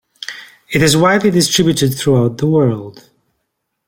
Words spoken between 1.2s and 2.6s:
distributed throughout the